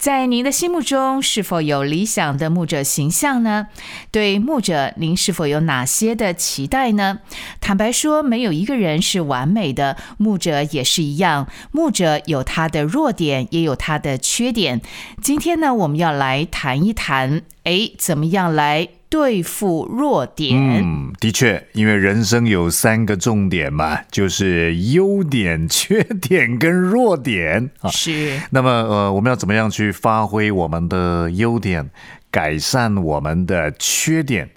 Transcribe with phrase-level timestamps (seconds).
[0.00, 3.66] 在您的心目中，是否有理想的牧者形象呢？
[4.10, 7.18] 对牧者，您是否有哪些的期待呢？
[7.60, 11.46] 坦白说，没有一个人是完美的，牧者也是一样。
[11.70, 14.80] 牧者有他的弱点，也有他的缺点。
[15.20, 18.88] 今天呢，我们要来谈一谈，哎，怎么样来？
[19.10, 27.90] 对付弱点，嗯，的确，因为人生有三个重点嘛，就是优点、缺点跟弱点啊。
[27.90, 28.40] 是。
[28.50, 31.90] 那么，呃，我们要怎么样去发挥我们的优点，
[32.30, 34.48] 改善我们的缺点，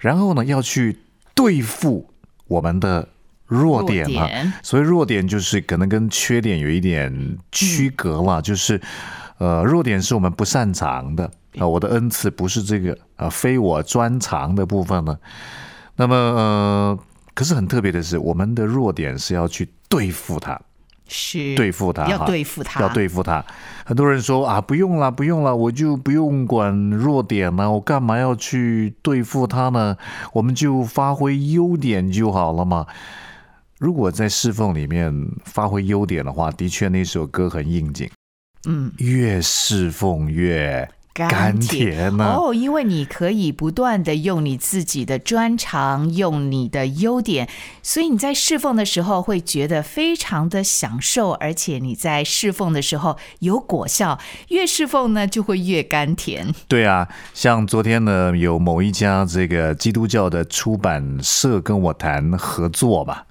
[0.00, 0.98] 然后呢，要去
[1.34, 2.10] 对付
[2.46, 3.08] 我们的
[3.46, 4.28] 弱点嘛？
[4.62, 8.78] 所以，弱点就是可能跟缺点有一点区隔了，就是，
[9.44, 11.30] 呃，弱点是我们不擅长的。
[11.58, 15.16] 啊，我的恩赐不是这个啊，非我专长的部分呢。
[15.96, 16.98] 那么，呃，
[17.34, 20.60] 可是很特别的是，我们的弱点是要去对付它，
[21.06, 23.44] 是对付他，要对付他，要对付他。
[23.84, 29.96] 很多人说啊，不用了，不用了，我就不用管弱点了，我干嘛要去对付他呢？
[30.32, 32.86] 我们就发挥优点就好了嘛。
[33.78, 38.08] 如果在侍奉里面发挥优点的话，的确那首歌很应景。
[38.66, 40.88] 嗯，越侍奉越。
[41.16, 42.24] 甘甜呢？
[42.24, 47.48] 哦，因为你可以不断的用你自己的专长，用你的优点，
[47.84, 56.52] 所以你在侍奉的时候会觉得非常的享受，而且你在侍奉的时候有果效，越侍奉呢就会越甘甜。
[56.66, 63.24] 对啊，像昨天呢，有某一家这个基督教的出版社跟我谈合作吧，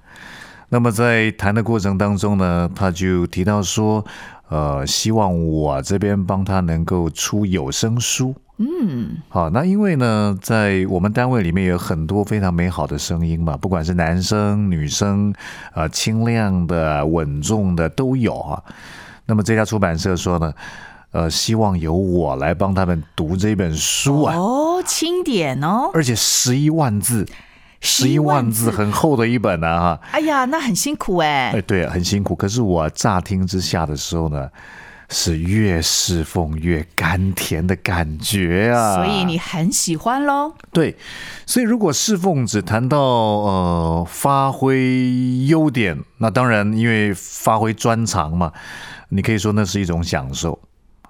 [0.68, 4.04] 那么在谈的过程当中呢，他就提到说。
[4.50, 8.34] 呃，希望我这边帮他能够出有声书。
[8.58, 15.34] 嗯，好，那因为呢，在我们单位里面有很多非常美好的声音嘛，不管是男生、女生，
[15.74, 18.62] 呃，清亮的、稳重的都有啊。
[19.24, 20.52] 那么这家出版社说呢，
[21.12, 24.36] 呃，希望由我来帮他们读这本书啊。
[24.36, 27.26] 哦，轻点哦，而且十一万字。
[27.80, 30.00] 十一万字很厚的一本呢，哈！
[30.12, 31.52] 哎呀，那很辛苦哎。
[31.54, 32.34] 哎，对，很辛苦。
[32.34, 34.48] 可是我乍听之下的时候呢，
[35.10, 38.94] 是越侍奉越甘甜的感觉啊。
[38.94, 40.54] 所以你很喜欢喽？
[40.72, 40.96] 对，
[41.44, 48.50] 所以如果侍奉只谈到呃发挥优点，那当然因为发挥专长嘛，
[49.10, 50.58] 你可以说那是一种享受，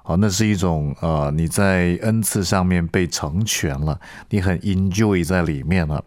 [0.02, 4.00] 好，那是一种呃你在恩赐上面被成全了，
[4.30, 6.02] 你很 enjoy 在里面了。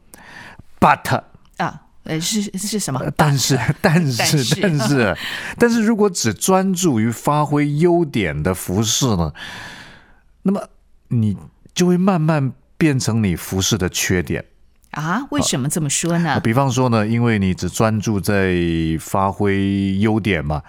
[0.79, 1.21] But
[1.57, 3.01] 啊，呃，是是什么？
[3.17, 5.17] 但是，但是，但是，
[5.57, 9.33] 但是如果只专注于发挥优点的服饰呢，
[10.43, 10.61] 那么
[11.09, 11.35] 你
[11.73, 14.45] 就会慢慢变成你服饰的缺点
[14.91, 15.25] 啊？
[15.31, 16.39] 为什么这么说呢？
[16.39, 18.55] 比方说呢，因为你只专注在
[18.99, 20.61] 发挥优点嘛，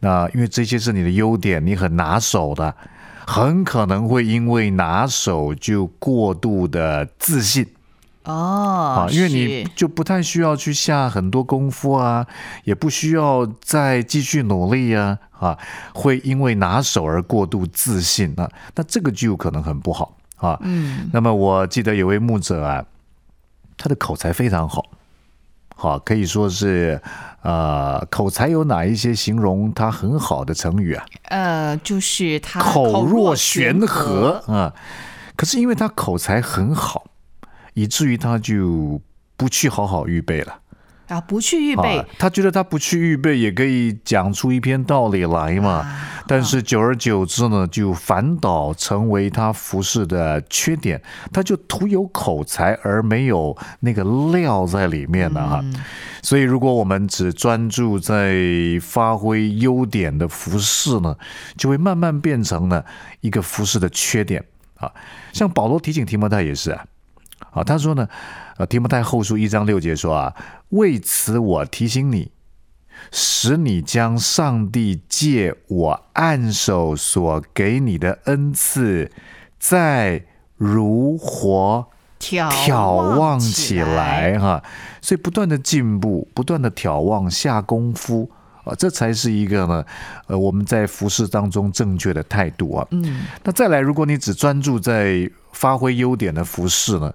[0.00, 2.74] 那因为这些是你的优点，你很拿手的，
[3.26, 7.66] 很可能会因为拿手就过度的自信。
[8.28, 12.26] 哦，啊因为你就不太需要去下很多功夫啊，
[12.64, 15.58] 也不需要再继续努力啊，啊，
[15.94, 20.58] 会因为拿手而过度自信啊，那这个就可能很不好啊。
[20.60, 22.84] 嗯，那么我记得有位牧者啊，
[23.78, 24.84] 他的口才非常好，
[25.74, 27.00] 好可以说是
[27.40, 31.06] 呃，口才有哪一些形容他很好的成语啊？
[31.30, 34.74] 呃，就是他口若悬河啊。
[35.34, 37.06] 可是因为他口才很好。
[37.78, 39.00] 以至于他就
[39.36, 40.58] 不去好好预备了
[41.06, 41.20] 啊！
[41.20, 45.86] 不去预备，他觉得他不去预备也可以讲出一篇道理来嘛。
[46.26, 51.00] 但是久而久之呢，就反倒成为他服饰的缺点。
[51.32, 54.02] 他就徒有口才而没有那个
[54.32, 55.64] 料在里面了哈。
[56.20, 58.34] 所以，如果我们只专注在
[58.82, 61.16] 发挥优点的服饰呢，
[61.56, 62.84] 就会慢慢变成了
[63.20, 64.44] 一个服饰的缺点
[64.74, 64.92] 啊。
[65.32, 66.84] 像保罗提醒提摩太也是啊。
[67.50, 68.08] 啊，他说呢，
[68.56, 70.34] 呃，提摩太后书一章六节说啊，
[70.70, 72.30] 为此我提醒你，
[73.10, 79.10] 使你将上帝借我按手所给你的恩赐，
[79.58, 80.24] 再
[80.56, 81.86] 如火
[82.20, 84.62] 眺望起来哈。
[85.00, 88.30] 所以不断的进步，不断的眺望下功夫
[88.68, 89.84] 啊，这才是一个呢，
[90.26, 92.86] 呃，我们在服饰当中正确的态度啊。
[92.90, 97.12] 嗯，那再来，如果你只专注在发挥优点的服饰呢？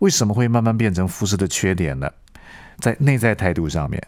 [0.00, 2.10] 为什么会慢慢变成服饰的缺点呢？
[2.80, 4.02] 在内在态度上面，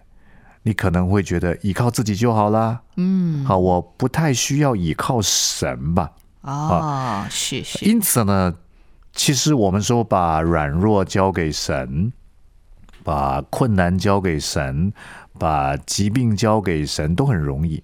[0.63, 2.81] 你可能会觉得依靠自己就好啦。
[2.97, 6.11] 嗯，好，我不太需要依靠神吧。
[6.43, 7.85] 哦，是是。
[7.85, 8.55] 因此呢，
[9.13, 12.13] 其实我们说把软弱交给神，
[13.07, 14.93] 把困难交给神，
[15.39, 17.81] 把疾病交给神，都很容易。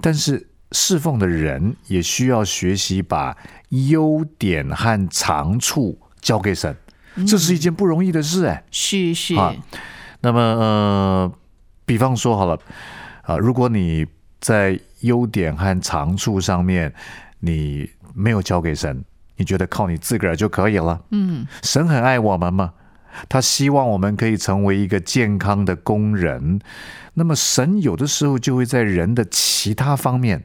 [0.00, 3.36] 但是侍奉的人也需要学习把
[3.70, 6.76] 优点和长处交给神，
[7.26, 8.62] 这是一件不容易的事哎。
[8.70, 9.34] 是是。
[10.20, 11.32] 那么呃，
[11.84, 12.56] 比方说好了
[13.22, 14.06] 啊，如果你
[14.40, 16.94] 在优点和长处上面
[17.40, 19.04] 你没有交给神，
[19.34, 21.02] 你觉得靠你自个儿就可以了？
[21.10, 22.72] 嗯，神很爱我们嘛，
[23.28, 26.60] 他希望我们可以成为一个健康的工人。
[27.14, 30.44] 那么神有的时候就会在人的其他方面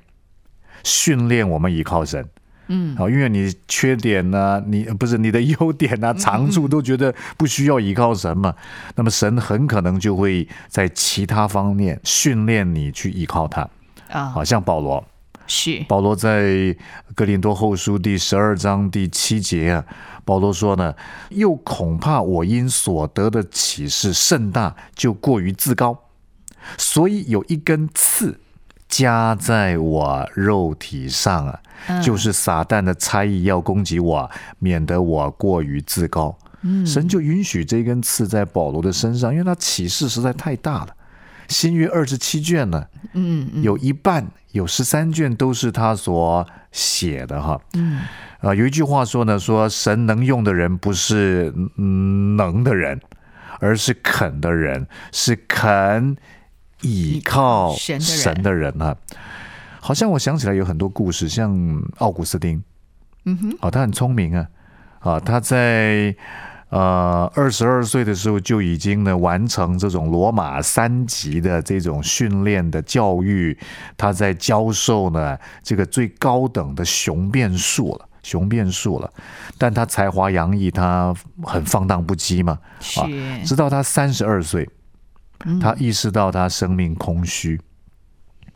[0.83, 2.27] 训练我们依靠神。
[2.69, 8.53] 嗯，好，因为你缺点呢，你不是你的优点啊，长处都觉得不需要依靠神嘛，
[8.95, 13.69] 那么神很可能就会在其他方面训练你去依靠他。
[14.09, 15.01] 啊，好像保罗
[15.47, 16.75] 是保罗在
[17.15, 19.85] 格林多后书第十二章第七节啊，
[20.25, 20.93] 保罗说呢，
[21.29, 25.97] 又恐怕我因所得的启示甚大，就过于自高。
[26.77, 28.37] 所以有一根刺
[28.89, 31.59] 加在我肉体上啊，
[32.01, 34.29] 就是撒旦的差役要攻击我，
[34.59, 36.37] 免得我过于自高。
[36.85, 40.89] 神就允许这根刺在保罗的身上，因为他启示实在太大了。
[41.47, 47.59] 新约二十七卷呢，嗯，有一半有十三卷都是他所写的哈。
[47.73, 48.01] 嗯，
[48.41, 52.99] 啊，有一句话说呢，说神能用的人不是能的人，
[53.59, 56.17] 而是肯的人，是肯。
[56.81, 57.99] 倚靠神
[58.43, 58.79] 的人。
[58.79, 58.95] 啊，
[59.81, 62.61] 好像我想起来有很多故事，像奥古斯丁，
[63.25, 64.47] 嗯哼，哦，他很聪明啊，
[64.99, 66.15] 啊，他在
[66.69, 73.57] 呃二十二岁的时候就已经呢完成这种罗马三级的这种训练的教育，
[73.95, 79.11] 他在教授呢这个最高等的雄辩术了，雄辩术了，
[79.57, 83.01] 但他才华洋溢，他很放荡不羁嘛，是，
[83.45, 84.67] 直到他三十二岁。
[85.61, 87.61] 他意识到他生命空虚，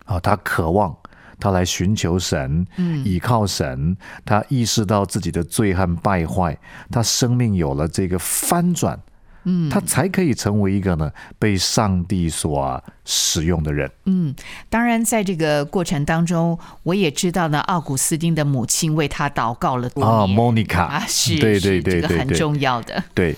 [0.05, 0.97] 啊，他渴望
[1.41, 3.97] 他来寻求神，嗯，倚靠神。
[4.23, 6.57] 他意识到自己的罪和败坏，
[6.89, 8.97] 他生命有了这个翻转，
[9.43, 13.91] 嗯，他才可以成为一个呢被上帝所使用的人。
[14.05, 14.33] 嗯，
[14.69, 20.15] 当然，在这个过程当中，我也知道呢，奥古斯丁的母亲为他祷告了多年。
[20.15, 23.03] 啊，莫妮卡啊，是，对对对对，这个很重要的。
[23.15, 23.35] 对。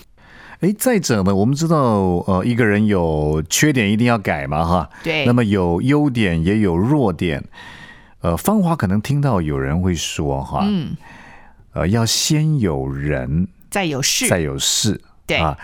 [0.60, 1.76] 哎，再者呢，我们知道，
[2.26, 4.88] 呃，一个人有缺点一定要改嘛，哈。
[5.02, 5.26] 对。
[5.26, 7.42] 那么有优点也有弱点，
[8.24, 10.96] 呃，芳华可能听到有人会说，哈，嗯，
[11.74, 15.58] 呃，要先有人，再有事，再有事，对啊，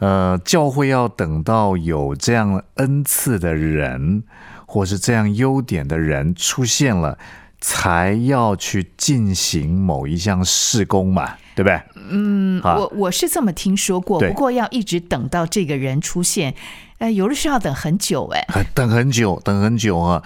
[0.00, 4.22] 呃，教会要等到有这样恩赐的人，
[4.66, 7.16] 或是这样优点的人出现了，
[7.62, 11.36] 才要去进行某一项事工嘛。
[11.54, 11.80] 对不对？
[12.10, 16.54] 嗯，我我是这么听说过，不过要一直等到这个人出现，
[16.98, 20.22] 呃，有的时候要等很久，哎，等很久，等很久啊。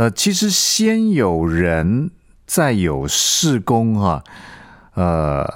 [0.00, 2.10] 呃，其实先有人，
[2.46, 4.24] 再有事工啊，
[4.94, 5.46] 呃，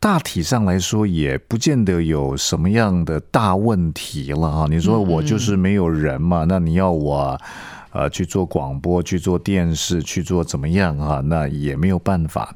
[0.00, 4.66] 大体上来说也不见得有什么样的大问题了哈。
[4.68, 6.44] 你说我就是没有人嘛？
[6.48, 7.40] 那你要我
[7.92, 11.22] 呃去做广播、去做电视、去做怎么样啊？
[11.24, 12.52] 那也没有办法。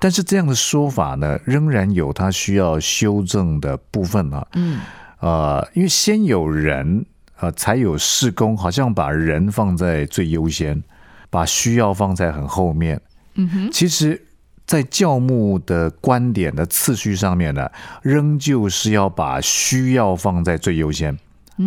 [0.00, 4.44] 但是这样的说法呢，仍然有它需要修正的部分啊。
[4.54, 4.80] 嗯，
[5.20, 7.06] 呃，因为先有人，
[7.42, 10.80] 呃，才有事工，好像把人放在最优先，
[11.28, 13.00] 把需要放在很后面。
[13.34, 14.24] 嗯哼，其实，
[14.64, 17.68] 在教牧的观点的次序上面呢，
[18.02, 21.18] 仍旧是要把需要放在最优先。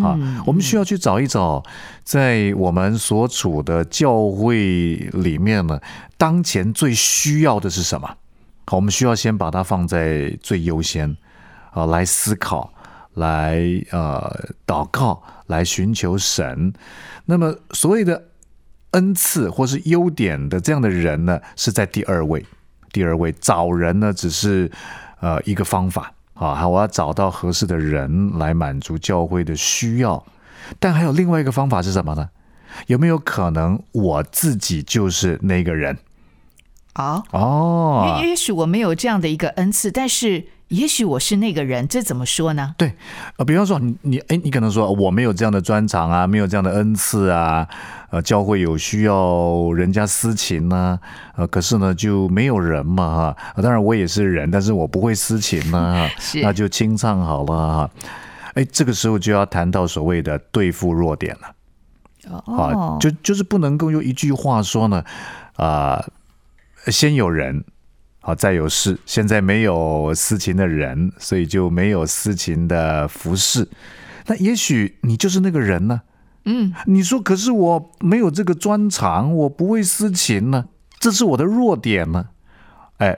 [0.01, 1.61] 啊，我们需要去找一找，
[2.05, 5.77] 在我们所处的教会里面呢，
[6.17, 8.07] 当前最需要的是什么？
[8.65, 11.17] 好，我们需要先把它放在最优先，
[11.71, 12.73] 啊，来思考，
[13.15, 13.59] 来
[13.91, 16.71] 呃祷告，来寻求神。
[17.25, 18.25] 那么所谓的
[18.91, 22.45] 恩赐或是优点的这样的人呢，是在第二位。
[22.93, 24.71] 第二位找人呢，只是
[25.19, 30.23] 呃一个方法啊，我要找到合适的人来满足教会的需要。
[30.79, 32.29] 但还有另外一个方法是什么呢？
[32.87, 35.97] 有没有可能我自己就是那个人？
[36.93, 42.75] 啊哦，也也许我没有这样的一个恩赐，但是也许我是那个人，这怎么说呢？
[42.77, 42.93] 对，
[43.37, 47.67] 呃，比方说你你哎，你可能说我没有这样的专长啊，没有这样的恩赐啊，
[48.09, 50.99] 呃，教会有需要人家私情呢，
[51.35, 56.09] 呃，可是呢就没有人嘛哈，当然我也是人，但是我不会私情呢，
[56.43, 57.89] 那就清唱好了哈，
[58.55, 61.51] 哎，这个时候就要谈到所谓的对付弱点了。
[62.27, 65.03] 哦啊，，就就是不能够用一句话说呢，
[65.57, 66.03] 啊、
[66.87, 67.63] 先有人，
[68.25, 68.97] 啊，再有事。
[69.05, 73.69] 现在没有私情的人，所以就没有私情的服饰。
[74.25, 76.01] 那也许你就是那个人呢？
[76.45, 80.65] 嗯，你说，可是我没有这个专长，我不会私情呢，
[80.99, 82.29] 这是我的弱点呢。
[82.97, 83.15] 哎，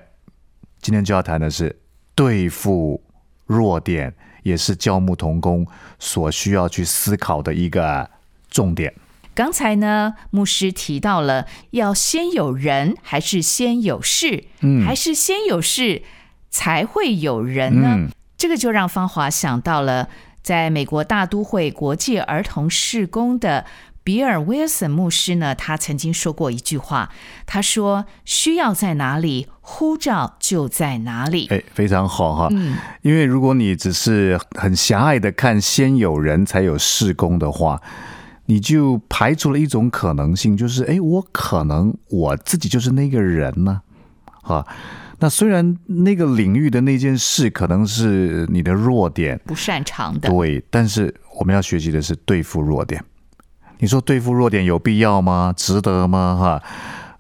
[0.82, 1.80] 今天就要谈的是
[2.14, 3.02] 对付
[3.46, 5.66] 弱点，也是教牧童工
[6.00, 8.10] 所需要去思考的一个
[8.50, 8.94] 重点。
[9.38, 14.46] 刚才呢，牧师提到了要先有人，还是先有事？
[14.62, 16.02] 嗯还是先有事
[16.50, 17.90] 才会有人呢？
[17.98, 20.10] 嗯这个就让芳华想到了
[20.42, 23.66] 在美国大都会国际儿童事工的
[24.04, 27.12] 比尔·威尔森牧师呢，他曾经说过一句话，
[27.46, 31.46] 他说：“需要在哪里，呼召就在哪里。
[31.52, 32.48] 哎，非常好哈。
[32.50, 37.80] 嗯因为如果你只是很狭隘的看先有人才有事工的话，
[38.48, 43.82] 你就排除了一种可能性，就是哎，我可能我自己就是那个人呢，
[44.42, 44.66] 啊。
[45.20, 53.04] 那虽然那个领域的那件事可能是你的弱点，不擅长的，对，但是我们要学习的是对付弱点。
[53.80, 55.52] 你说对付弱点有必要吗？
[55.58, 56.38] 值得吗？
[56.40, 56.64] 哈，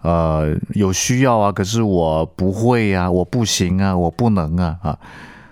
[0.03, 4.99] 呃，有需要啊，可是我不会啊，我不行啊，我不能啊啊。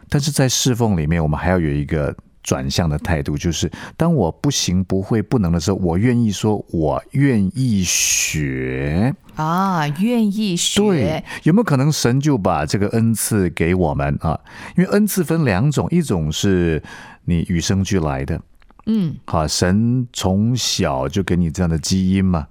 [0.08, 9.14] 但是在侍奉里面，我们还要有一个转向的态度，就是当我不行、不会、不能的时候，我愿意说，我愿意学。
[9.36, 14.40] 啊，愿意学对，有没有可能神就把这个恩赐给我们啊？
[14.78, 16.82] 因为恩赐分两种，一种是
[17.26, 18.40] 你与生俱来的，
[18.86, 22.48] 嗯，好，神从小就给你这样的基因嘛，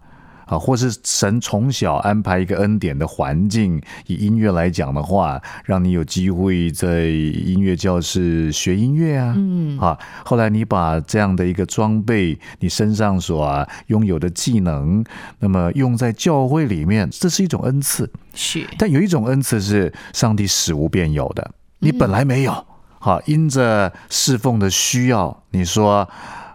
[0.47, 15.05] 啊，或是神从小安排一个恩典的环境，以音乐来讲的话，让你有机会在音乐教室学音乐啊，嗯，啊，后来你把这样的一个装备，你身上所、啊、拥有的技能，
[15.39, 18.11] 那么用在教会里面，这是一种恩赐。
[18.35, 22.67] 是但有一种恩赐是上帝使无变有的，你本来没有，
[22.99, 26.09] 好，因着侍奉的需要，你说，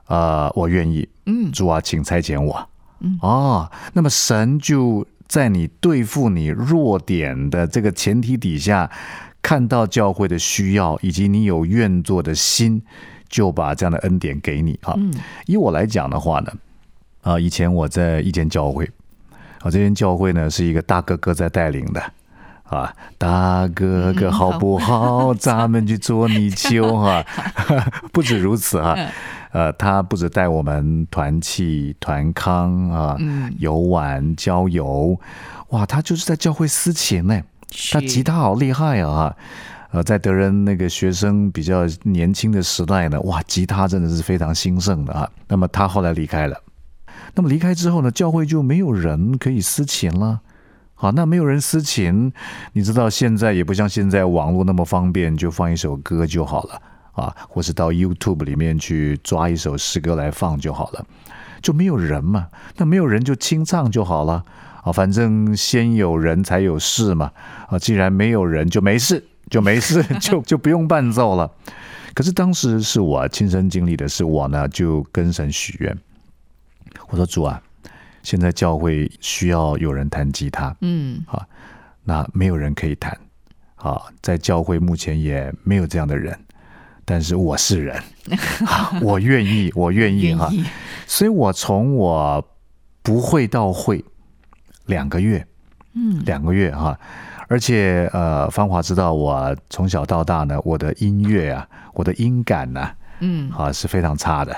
[0.07, 2.67] 呃，我愿意，嗯主啊，请差遣我，
[2.99, 8.89] 嗯，哦，那么神就在你对付你弱点的这个前提底下，
[9.41, 12.81] 看到教会的需要，以及你有愿做的心，
[13.27, 14.93] 就把这样的恩典给你啊。
[14.97, 15.13] 嗯
[15.45, 16.51] 以我来讲的话呢，
[17.21, 18.89] 啊，以前我在一间教会，
[19.61, 22.01] 啊，这间教会呢是一个大哥哥在带领的。
[22.69, 25.33] 啊，大哥哥好不好？
[25.33, 27.25] 咱们去捉泥鳅哈、
[28.13, 28.95] 不止如此哈、
[29.51, 35.19] 呃，他不止带我们团契、团康啊，嗯游玩、郊游，
[35.69, 37.41] 哇，他就是在教会司琴呢。
[37.91, 39.35] 他吉他好厉害啊！
[39.91, 45.29] 呃，在德仁那个学生比较年轻的时代呢，哇，吉他真的是非常兴盛的啊。
[45.47, 46.59] 那么他后来离开了，
[47.35, 50.41] 那么离开之后呢，教会就没有人可以私琴了。
[50.95, 52.33] 好，那没有人私琴，
[52.73, 56.81] 你知道现在也不像现在网络那么方便，就放一首歌就好了
[57.13, 61.05] 啊，或是到 YouTube 里面去抓一首诗歌来放就好了，
[61.61, 64.43] 就没有人嘛，那没有人就清唱就好了。
[64.83, 67.31] 啊，反正先有人才有事嘛。
[67.67, 71.51] 啊，既然没有人就没事，就没事， 就就不用伴奏了。
[72.13, 75.97] 可是当时是我亲身经历的是，我呢就跟神许愿，
[77.09, 77.61] 我说主啊，
[78.23, 81.23] 现在教会需要有人弹吉他，嗯。
[81.27, 81.45] 啊
[82.05, 83.15] 那没有人可以弹，
[83.75, 86.35] 啊，在教会目前也没有这样的人，
[87.09, 87.97] 但是我是人，
[88.67, 90.47] 啊我愿意，我愿意哈，
[91.07, 92.47] 所以我从我
[93.01, 94.05] 不会到会
[94.85, 95.43] 两个月，
[95.95, 96.21] 嗯。
[96.25, 96.95] 两个月哈，
[97.47, 103.49] 而且呃，芳华知道我从小到大呢，我的音乐啊，我的音感呐、嗯。
[103.57, 104.55] 啊是非常差的，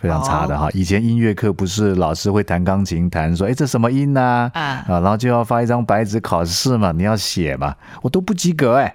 [0.00, 0.68] 非常差的哈。
[0.72, 4.60] 以前音乐课不是老师会弹钢琴，弹说哎这什么音呐、啊。
[4.60, 8.92] 啊，然后就要发一张白纸考试嘛，你要写嘛，我都不及格哎。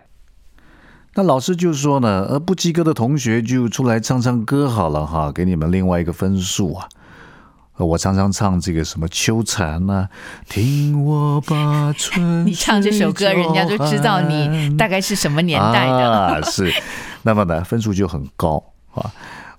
[1.18, 6.88] 那老师就说呢，呃，不及格的同学就出来唱唱歌好了哈，给你们另外一个分数啊。
[7.78, 10.08] 呃我常常唱这个什么秋蝉啊、
[10.48, 16.06] 听我把春 你唱这首歌，人家就知道你大概是什么年代的。
[16.38, 16.72] 啊，是，
[17.24, 19.12] 那么呢，分数就很高啊。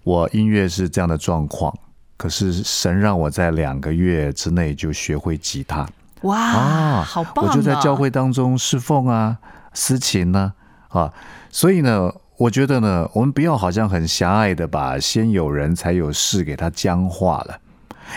[0.05, 1.77] 我音乐是这样的状况，
[2.17, 5.85] 可是神让我在两个月之内就学会吉他
[6.23, 7.49] 哇，啊，好棒、啊！
[7.49, 9.38] 我就在教会当中侍奉啊，
[9.73, 10.53] 司琴呢
[10.91, 11.12] 啊，
[11.50, 12.12] 所以呢。
[12.38, 17.59] 我觉得呢，我们不要好像很狭隘的把先有人才有事给它僵化了，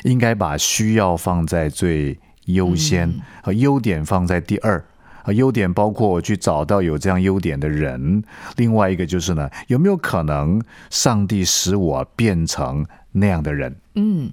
[0.04, 3.12] 应该把需要放在最优先，
[3.42, 4.86] 和优点放在第二。
[5.24, 8.24] 啊，优点包括我去找到有这样优点的人，
[8.58, 10.62] 另外一个就是呢，有没有可能
[10.92, 13.76] 上帝使我变成那样的人？
[13.96, 14.32] 嗯，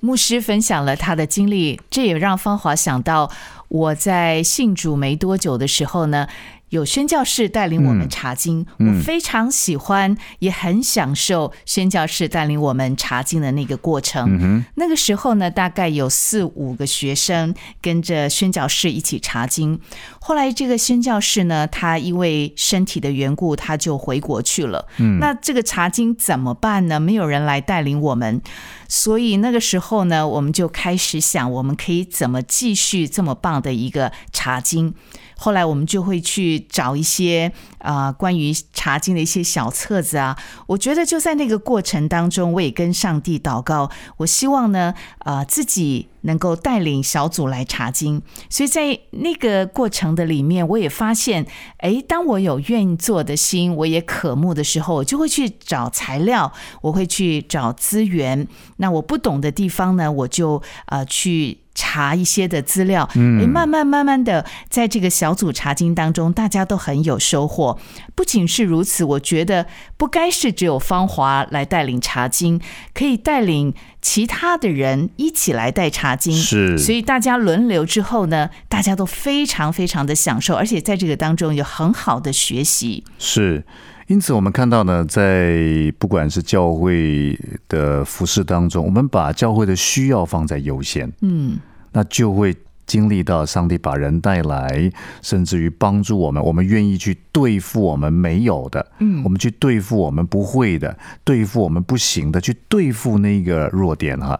[0.00, 3.30] 牧师分享了他的经历，这也让芳华想到
[3.68, 6.26] 我在信主没多久的时候呢。
[6.72, 14.64] 有宣教士带领我们查经，我非常喜欢，也很享受宣教士带领我们查经的那个过程。
[14.76, 19.78] 那个时候呢，大概有四五个学生跟着宣教士一起查经。
[20.18, 24.88] 后来这个宣教士呢，他因为身体的缘故，他就回国去了。
[25.20, 26.98] 那这个查经怎么办呢？
[26.98, 28.40] 没有人来带领我们，
[28.88, 34.94] 所以那个时候呢，我们就开始想，我们可以怎么继续这么棒的一个查经。
[35.42, 40.38] 后来我们就会去找一些啊关于查经的一些小册子啊。
[40.68, 44.94] 我觉得就在那个过程当中，我也跟上帝祷告，我希望呢，
[45.24, 48.22] 呃，自己能够带领小组来查经。
[48.48, 51.44] 所以在那个过程的里面，我也发现，
[51.78, 58.46] 哎，当我有愿意做的心，我也渴慕的时候，我就会去找材料，我会去找资源。
[58.76, 61.61] 那我不懂的地方呢，我就呃去。
[61.74, 67.78] 查一些的资料，嗯，慢慢慢慢的，在这个小组查经当中，大家都很有收获。
[68.14, 72.60] 不仅是如此，我觉得不该是只有芳华来带领查经，
[72.92, 76.34] 可以带领其他的人一起来带查经。
[76.34, 83.04] 是，所以大家轮流之后呢，大家都非常非常的享受，而且在这个当中有很好的学习。
[83.18, 83.64] 是。
[84.08, 91.58] 因此，我们看到呢，在不管是教会的服饰当中，我们把教会的需要放在优先，嗯，
[91.92, 92.54] 那就会
[92.84, 94.90] 经历到上帝把人带来，
[95.22, 104.38] 甚至于帮助我们，我们愿意去对付我们没有的，嗯，我们去对付我们不会的，对付我们不行的，去对付那个弱点哈。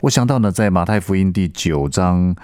[0.00, 2.34] 我想到呢，在马太福音第九章，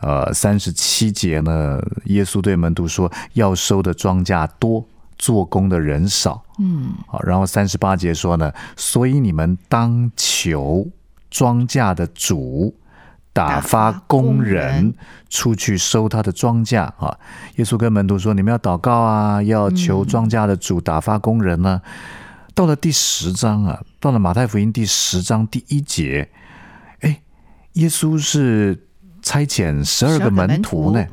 [0.00, 4.84] 呃，三十七节呢，耶稣对门徒说：“要收的庄稼多。”
[5.20, 10.88] 做工的人少，嗯，好，然后三十八节说呢，所以你们当求
[11.30, 12.74] 庄稼的主
[13.34, 14.94] 打发工人
[15.28, 17.18] 出去收他的庄稼啊。
[17.56, 21.82] 耶稣跟门徒说，你们要祷告啊，要求庄稼的主打发工人呢。
[22.54, 26.30] 到了第十章啊，到了马太福音第十章第一节，
[27.00, 27.20] 哎，
[27.74, 28.86] 耶稣是
[29.20, 31.06] 差遣十二个门徒呢。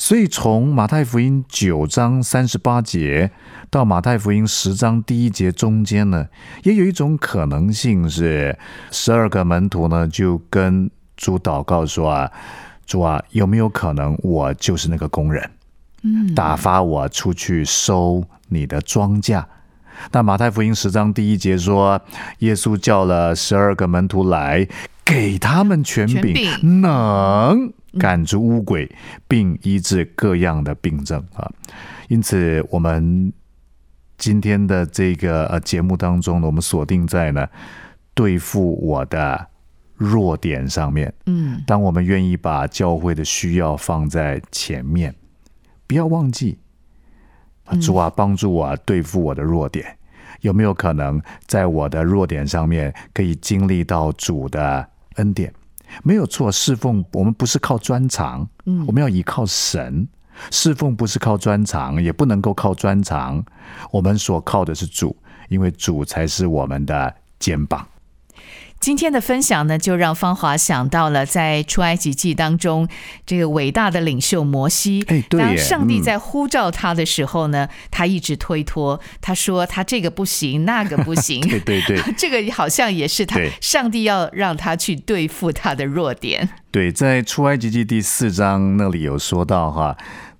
[0.00, 3.32] 所以，从马太福音九章三十八节
[3.68, 6.28] 到马太福音十章第一节中间呢，
[6.62, 8.56] 也有一种可能性是，
[8.92, 12.30] 十二个门徒呢就跟主祷告说啊，
[12.86, 15.50] 主啊，有没有可能我就是那个工人？
[16.04, 19.44] 嗯，打发我出去收你的庄稼。
[20.12, 22.00] 那马太福音十章第一节说，
[22.38, 24.68] 耶稣叫了十二个门徒来，
[25.04, 27.72] 给他们权柄，能。
[27.98, 28.90] 赶逐污鬼，
[29.26, 31.50] 并医治各样的病症啊！
[32.08, 33.32] 因此，我们
[34.16, 37.46] 今天的这个呃节目当中呢，我们锁定在呢
[38.14, 39.46] 对付我的
[39.94, 41.12] 弱点上面。
[41.26, 45.14] 嗯，当我们愿意把教会的需要放在前面，
[45.86, 46.58] 不要忘记
[47.82, 49.96] 主啊，帮助我对付我的弱点。
[50.42, 55.52] 有没有可能在我的弱点上面可以经历到主的恩典？
[56.02, 60.06] 没有错，侍奉我们不是靠专长，嗯，我们要依靠神。
[60.50, 63.44] 侍奉不是靠专长，也不能够靠专长，
[63.90, 65.16] 我们所靠的是主，
[65.48, 67.86] 因为主才是我们的肩膀。
[68.80, 72.88] 今天的分享呢，就让芳华想到了在出埃及记当中，
[73.26, 75.04] 这个伟大的领袖摩西。
[75.08, 75.40] 哎，对。
[75.40, 81.40] 当上帝在呼召他的时候呢，他一直推脱，他说他这个不行，那个不行。
[81.40, 86.48] 对 对对， 这个好像也是他上帝要让他去对付他的弱点。
[86.70, 89.96] 对，在出埃及记第四章那里有说到哈。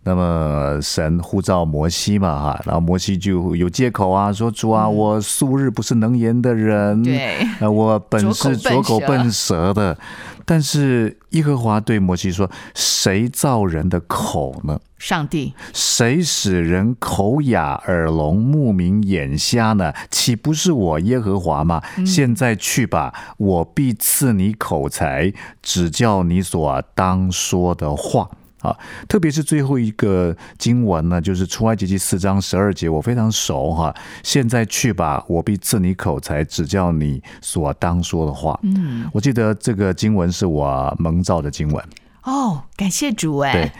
[0.09, 9.99] 那么神呼召摩西嘛，哈，然后摩西就有借口啊，说主啊，我素日不是能言的人，对，呃，我本是拙口笨舌的。
[10.47, 14.81] 但是耶和华对摩西说：“谁造人的口呢？
[14.97, 15.53] 上帝。
[15.75, 19.93] 谁使人口哑、耳聋、目明、眼瞎呢？
[20.11, 21.83] 岂不是我耶和华吗？
[22.07, 28.31] 现在去吧，我必赐你口才，指教你所当说的话。”
[28.69, 28.77] 啊，
[29.09, 33.95] 特别是最后一个经文呢，就是出埃及记四章十二节，我非常熟哈。
[34.23, 38.59] 现在去吧，我必赐你口才，指教你所当说的话。
[38.63, 41.85] 嗯，我记得这个经文是我蒙造的经文。
[42.25, 43.53] 哦，感谢主哎。
[43.53, 43.73] 对，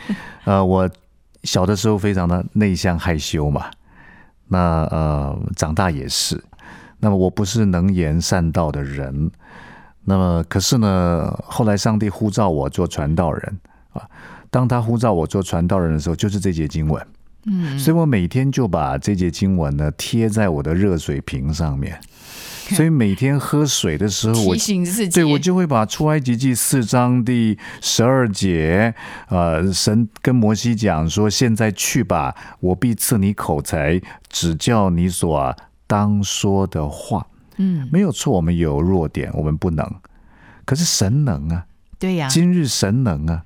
[0.45, 0.89] 呃，我
[1.43, 3.65] 小的时候非常的内向害羞嘛，
[4.47, 6.43] 那呃，长大也是。
[6.99, 9.31] 那么我不是能言善道的人，
[10.03, 13.59] 那么可是呢，后来上帝呼召我做传道人
[13.93, 14.01] 啊。
[14.49, 17.05] 当他呼召我做传道人的时候，就是这节经文，
[17.45, 21.99] 嗯，所以我每天就把这节经文呢贴在我的热水瓶上面，
[22.75, 28.93] 所以每天喝水的时候，我提醒自己，对我就会把出埃及记四章第十二节，
[29.29, 35.55] 呃，神跟摩西讲说：“现在去吧，我必赐你口才，指教你所
[35.87, 37.25] 当说的话。”
[37.61, 39.85] 嗯，没有错，我们有弱点，我们不能，
[40.63, 41.65] 可是神能啊。
[41.97, 43.43] 对呀，今日神能啊，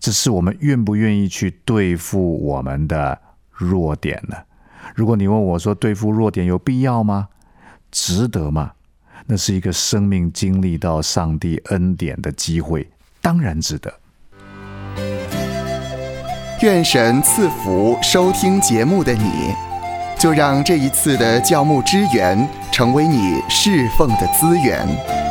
[0.00, 3.18] 只是我们愿不愿意去对付我们的
[3.50, 4.36] 弱点呢？
[4.94, 7.28] 如果你问我说对付弱点有必要吗？
[7.90, 8.72] 值得吗？
[9.26, 12.86] 那是一个生命经历到上帝恩典的机会，
[13.22, 13.92] 当然值得。
[16.60, 19.54] 愿神赐福收听节目的你，
[20.18, 25.23] 就让这一次的教牧支援成为你侍奉的资源。